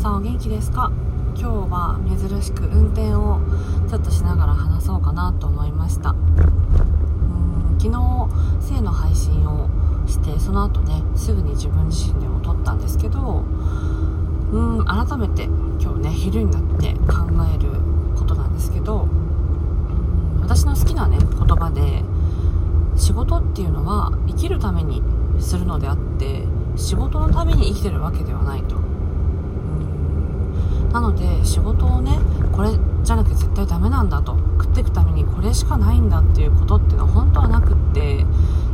[0.00, 0.90] さんお元気ですか？
[1.36, 3.38] 今日は珍しく運転を
[3.86, 6.12] ちょっとしながら話そうかなと思いました。
[6.12, 8.28] うん昨日
[8.66, 9.68] 性の配信を
[10.06, 13.44] してその後ねすぐに自分自身でも撮ったんですけど
[14.52, 15.44] うん改めて
[15.78, 17.68] 今日ね昼になって考える
[18.18, 19.06] ことなんですけど
[20.40, 22.02] 私の好きなね言葉で
[22.96, 25.02] 仕事っていうのは生きるために
[25.38, 26.46] するのであって
[26.76, 28.88] 仕事のために生きてるわけではないと。
[30.92, 32.18] なので仕事をね
[32.52, 32.70] これ
[33.02, 34.36] じゃなきゃ絶対ダメなんだと。
[34.60, 38.26] 食っていくためにこれしかないんだっていうことっていうのは本当はなくって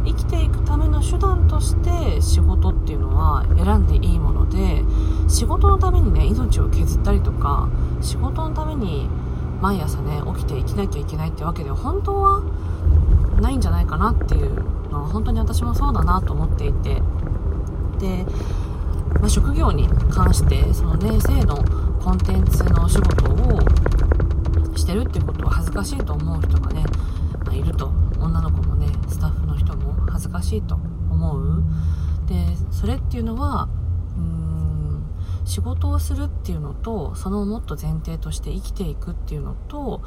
[0.05, 4.83] 生きていくための手段として仕事っていうのは選んでいいもので
[5.29, 7.69] 仕事のためにね命を削ったりとか
[8.01, 9.09] 仕事のために
[9.61, 12.43] 毎朝ね起きて生きなきゃいけないってわけでは本当は
[13.41, 14.55] ないんじゃないかなっていう
[14.91, 17.03] のは本当に私もそうだなと思っていて。
[17.99, 18.27] で、
[19.21, 21.65] まあ、職業に関してそのね性の
[22.07, 23.59] コンテンツのお仕事を
[24.77, 26.85] してるってことは恥ずかしいと思う人がね、
[27.45, 27.91] まあ、いると。
[28.21, 31.65] 女の子もねスタッフの人も恥ずかしいと思う。
[32.29, 32.35] で
[32.71, 33.69] それっていうのは
[34.17, 35.05] うーん
[35.45, 40.01] 仕事をするっていうのとそのもっと前提として生きていくっていうのと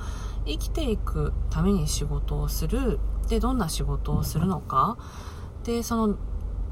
[0.45, 3.01] 生きていくために仕事をする。
[3.27, 4.97] でどんな仕事をするのか。
[5.65, 6.15] でその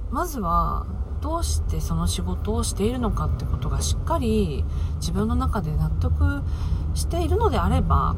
[0.10, 0.86] まずは
[1.22, 4.64] どうしてその仕事をしているのかってことがしっかり
[4.98, 6.44] 自分の中で納得
[6.94, 8.16] しているのであれば、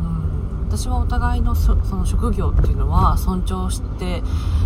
[0.00, 4.22] うん、私はお互いのその職業っていうのは尊重して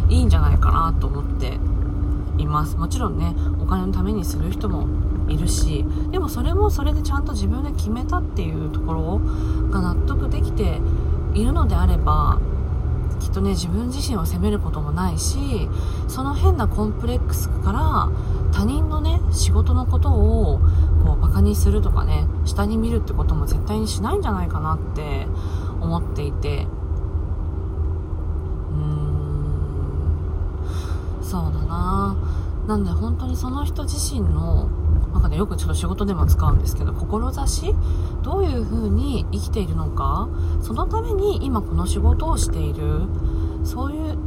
[0.08, 1.58] いいんじゃないかなと思って
[2.38, 2.76] います。
[2.76, 4.86] もちろんねお金のためにする人も
[5.28, 9.20] いるしでもそれもそれでちゃんと自分で決めたっていうところ
[9.70, 10.80] が納得できて
[11.34, 12.40] いるのであれば
[13.20, 15.68] きっとね自分自身を責めることもないし
[16.08, 18.10] その変なコンプレックスから
[18.52, 20.58] 他人のね仕事のことを
[21.04, 25.26] こうバカにするとかね下に見るってことも絶対にしないんじゃないかなって
[25.80, 26.66] 思っていて。
[28.72, 29.20] うーん。
[31.22, 32.16] そうだな。
[32.66, 34.68] なんで本当にその人自身の
[35.12, 37.74] なんかねよくちょっと仕事でも使うんですけど志？
[38.22, 40.28] どういう風に生きているのか？
[40.62, 43.02] そのために今この仕事をしている。
[43.64, 44.18] そういう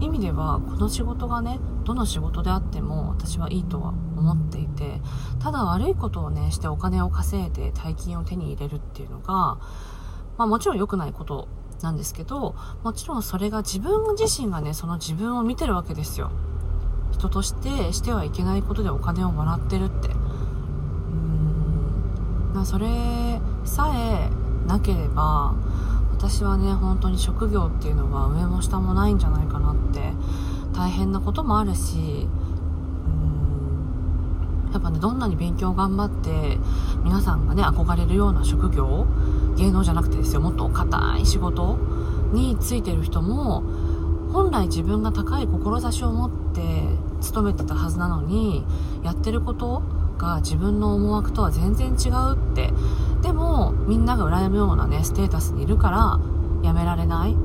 [0.00, 5.00] 意味ではこの仕事がねどの仕事であっても私はいいとは思っていて
[5.40, 9.60] ただ悪いことをねしてお金を稼いで大金を手に入れるっていうのが、ま
[10.38, 11.46] あ、もちろん良くないこと
[11.82, 16.32] なんですけどもちろんそれが自分自身がねその自分を見てるわけですよ。
[17.22, 20.08] 人としてしてはいけないことでお金をもらってるって。
[20.08, 24.28] うーんそれさえ
[24.66, 25.54] なければ
[26.12, 30.12] 私はね本当に職業っていうのは上も下もないんじゃないかなって。
[30.74, 32.26] 大変なこともあるし
[34.72, 36.56] やっぱねどんなに勉強頑張って
[37.04, 39.06] 皆さんがね憧れるような職業
[39.56, 41.76] 芸能じゃなくてですよもっと硬い仕事
[42.32, 43.62] についてる人も
[44.32, 46.86] 本来自分が高い志を持って
[47.22, 48.64] 勤めてたはずなのに
[49.02, 49.82] やってること
[50.18, 52.72] が自分の思惑とは全然違うって。
[53.22, 56.20] でもみんなが羨むようなねステータスにいるから
[56.62, 57.36] やめられない。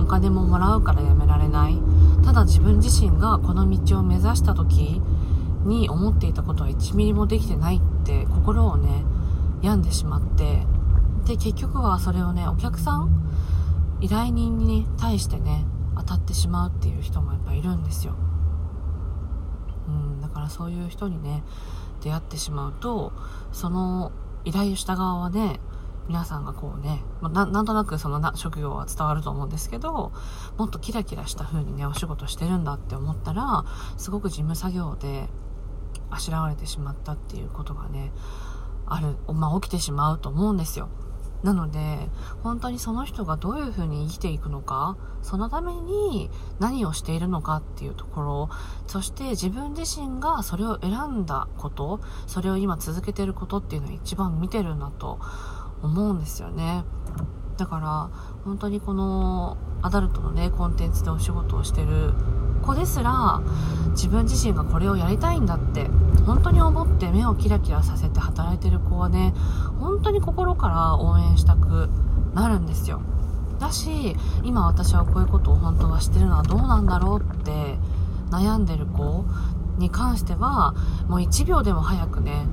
[0.00, 1.78] お金ももらうからやめられない。
[2.24, 5.00] ただ自分自身がこの道を目指した時
[5.64, 9.04] に思っていたことは1ミリもできてないって心をね
[9.62, 10.66] 病んでしまって。
[11.26, 13.10] で結局はそれをねお客さん
[14.00, 15.64] 依頼人に対してね
[15.96, 18.14] 当たってしまうっていう人もやっぱいるんですよ、
[20.50, 21.42] そういう人にね
[22.02, 23.12] 出会ってしまうと
[23.52, 24.12] その
[24.44, 25.60] 依頼した側はね
[26.08, 30.12] 皆さんがこうね、ま、なんとなくそのな職業は伝わると思うんですけど
[30.56, 33.64] もっとキラキラした風にねお仕事してるんだって思ったら
[33.96, 35.28] すごく事務作業で
[36.10, 38.10] あしらわれてしまったっていうことがね
[38.86, 40.88] ある、まあ、起きてしまうと思うんですよ。
[41.42, 41.78] なので
[42.42, 48.50] 本当にその人がどういうふうに生きていくのかそのために何をしているのかっていうところ
[48.86, 50.92] そして自分自身がそれを選
[51.22, 55.18] んだことそれを今続けてることっていうのを一番見てるなと
[55.82, 56.84] 思うんですよね。
[57.56, 58.10] だから
[58.44, 62.14] 本当にこのアダルトのねコンテンツでお仕事をしてる
[62.60, 63.40] 子ですら
[63.90, 65.88] 自分自身がこれをやりたいんだって
[66.26, 69.34] 本当に思って目をキラキラさせて働いてる子はね
[69.78, 71.88] 本当に心から応援したく
[72.34, 73.02] なるんですよ。
[73.58, 77.76] だし今私はこういうことを本当はしてるのはどうなんだろうって
[78.30, 79.24] 悩んでる子
[79.76, 80.74] に関しては
[81.08, 82.46] もう1秒でも早くね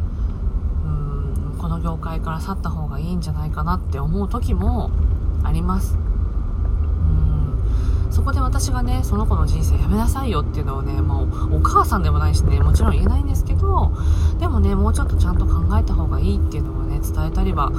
[0.83, 4.91] うんこの業界から去った方がいいんじゃないかなって思う時も
[5.43, 5.97] あります。
[8.17, 13.91] そこで私がねその子の人生やめなさいよっていうのをねもうお母さんでもないしねもちろん言えないんですけど
[14.39, 17.71] でもねもうちょっとちゃんと考えた方がいいっていうのをね伝えたりは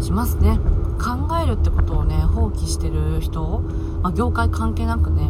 [0.00, 0.60] しますね。
[0.96, 3.62] 考えるってことをね放棄してる人、
[4.00, 5.24] まあ、業界関係なくね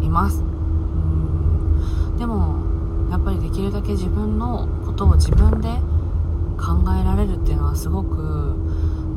[0.00, 0.42] います。
[0.42, 2.16] うん。
[2.16, 2.62] でも
[3.10, 5.68] やっぱりできるだけ自分のことを自分で
[6.56, 8.54] 考えられるっていうのはすごく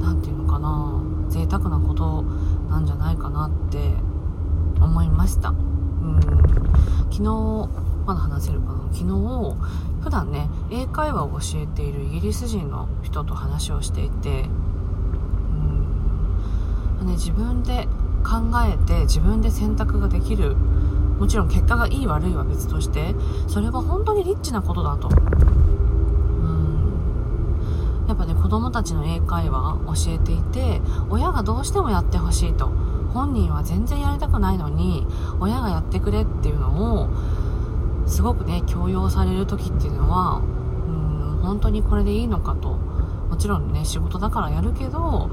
[0.01, 2.23] 何て言うのかな贅沢なこと
[2.67, 3.93] なんじゃないかなって
[4.79, 5.49] 思いました。
[5.49, 6.19] うん。
[7.11, 7.23] 昨日
[8.05, 8.81] まだ話せるかな？
[8.91, 9.05] 昨日
[10.01, 14.45] 普段ね英会話を教えているイギリス人の人と話をしていて
[17.01, 17.87] うん、ね、自分で
[18.23, 23.15] 考えて自分で選択ができるもちろん結果がいい悪いは別として
[23.47, 25.09] それは本当にリッチなことだと。
[28.07, 30.79] やっぱね子供たちの英会話教えていて
[31.09, 32.69] 親がどうしてもやってほしいと。
[33.15, 35.07] 本人は全然やりたくないのに
[35.39, 37.09] 親がやってくれっていうのを
[38.07, 40.41] すごくね強要される時っていうのは
[40.87, 42.77] うん本当にこれでいいのかと。
[43.25, 45.29] もちろんね仕事だからやるけども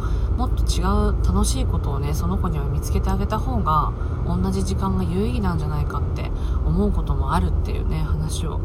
[0.47, 3.93] っと違う楽しいことをねその子には見つけてあげた方が
[4.27, 6.31] 同じ時間が有意義なんじゃないかって
[6.65, 8.61] 思うこともあるっていうね話を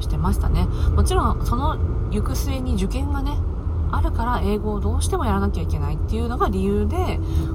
[0.00, 0.66] してましたね。
[0.94, 1.76] もちろんその
[2.10, 3.36] 行く末に受験がね
[3.90, 6.96] あるから英語をどうしてもやらなきゃいけないっていうのが理由で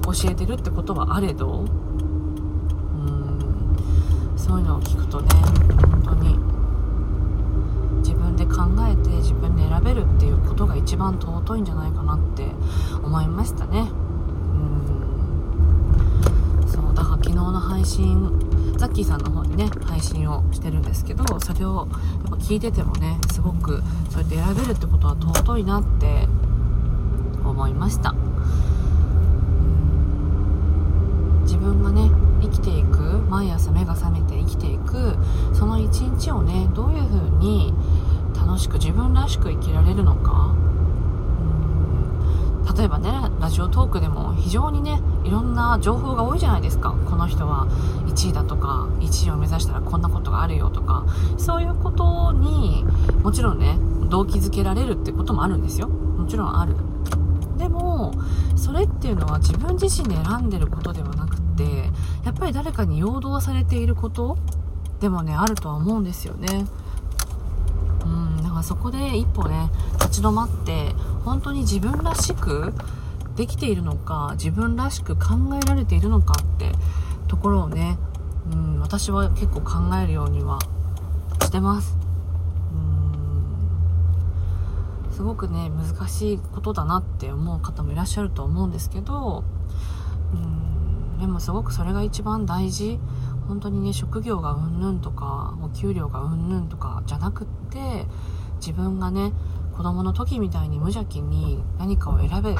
[0.04, 1.60] 教えてるってことはあれど。
[1.60, 3.38] うん。
[4.36, 5.28] そういうのを聞くとね
[5.90, 6.38] 本当に
[8.02, 12.46] 自分で考えて自分で選べるっていうことが一番尊いんじゃないかなって
[13.02, 13.90] 思いましたね。
[16.62, 16.68] うん。
[16.68, 18.43] そうだから昨日の配信
[18.76, 21.88] ザッキーさんの方にね配信をしてるんですけどそれを
[22.24, 26.28] やっぱ聞いててもねすごくそうやって選べるってことは尊いなって
[27.44, 28.14] 思いました。
[31.42, 32.10] 自分がね
[32.42, 32.98] 生きていく
[33.28, 35.16] 毎朝目が覚めて生きていく
[35.52, 37.72] その一日をねどういう風に
[38.34, 40.54] 楽しく自分らしく生きられるのか
[42.76, 43.10] 例えばね
[43.40, 46.94] ラジオトークでも非常にねいろんな情報が多いじゃないですか。
[47.08, 47.66] この人は
[48.06, 51.04] 1位だとか1位を目指したらこんなことがあるよとか。
[51.38, 52.84] そういうことに
[53.22, 53.78] もちろんね
[54.08, 55.88] 動機づけられるってこともあるんですよ。
[55.88, 56.76] もちろんある。
[57.56, 58.12] でも
[58.56, 61.90] それっていうのは自分自身で選んでることではなくって
[62.24, 64.36] やっぱり誰かに陽動されていること
[65.00, 66.66] でもねあるとは思うんですよね。
[68.04, 69.70] うんだからそこで一歩ね
[70.14, 70.94] 立ち止まって
[71.24, 72.72] 本当に自分らしく
[73.34, 76.70] できているのか自分らしく考えられているのかって
[77.26, 77.98] ところをね、
[78.52, 80.60] うん、私は結構考えるようには
[81.42, 81.96] してます。
[85.08, 85.12] うん。
[85.12, 89.42] すごくね難しいことだなって思う方もいらっしゃると思うんですけど
[90.32, 93.00] うんでもすごくそれが一番大事。
[93.48, 98.06] 本当にね職業がうんぬんとかお給料がうんぬんとかじゃなくって
[98.56, 99.32] 自分がね
[99.76, 102.58] 子供の時みたいに無邪気に何かを選べて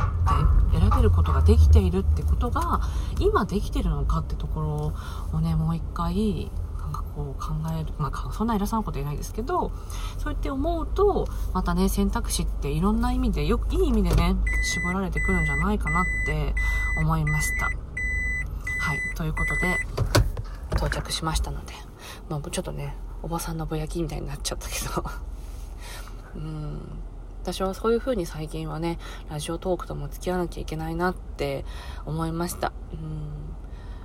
[0.72, 2.80] 選べることができているってことが
[3.20, 4.92] 今できてるのかってとこ
[5.32, 9.70] ろをねもう一回なんかこう考えるまあそんな偉そうなこと言えないですけど
[10.18, 14.34] そうやって思うとまたね選択肢っていろんな意味でよくいい意味でね
[14.64, 16.54] 絞られてくるんじゃないかなって
[17.00, 17.66] 思いました。
[17.66, 17.70] は
[18.94, 19.78] いということで
[20.72, 21.72] 到着しましたので
[22.28, 25.33] もうちょっとねおばさんのぼやきみたいになっちゃったけど。
[26.36, 26.80] うん。
[27.42, 28.98] 私はそういう風に最近はね
[29.28, 31.64] ラジオトークとも付き合わなきゃいけないなって
[32.06, 32.72] 思いました。
[32.92, 33.44] うん。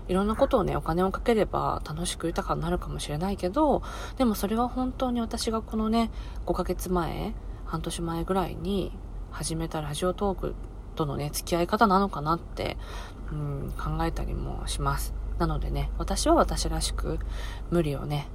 [0.09, 3.83] いろんなことをねお金をかければ楽しく豊かになるかもしれないけど
[4.17, 6.09] でもそれは本当に私がこのね
[6.47, 8.91] 5ヶ月前半年前ぐらいに
[9.29, 10.55] 始めたラジオトーク
[10.95, 12.77] とのね付き合い方なのかなって、
[13.31, 15.13] うん、考えたりもします。
[15.37, 17.19] なのでね私は私らしく
[17.69, 18.27] 無理をね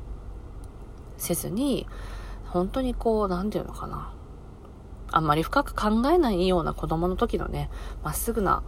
[1.19, 1.87] せずに
[2.55, 4.15] 本当にこう、なんていうのかな。
[5.11, 7.69] あんまり深く考えないような子供の時のね、
[8.03, 8.63] まっすぐな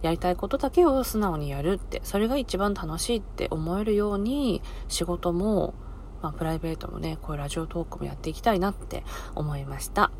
[0.00, 5.74] やりたいことだけを素直にやるって、それが一番楽しいって思えるように、仕事も、
[6.22, 9.02] まあ、プライベートもね、こういうラジオトークもやっていきたいなって
[9.34, 10.12] 思いました。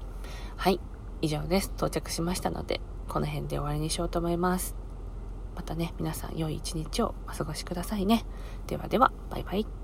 [0.57, 0.81] はい、
[1.21, 1.73] 以上です。
[1.77, 4.75] 到着しましたので、この辺で終わりにしようと思います。
[5.55, 8.25] またね、皆さん良い一日をお過ごしくださいね。
[8.67, 9.82] ではでは、バイバイ。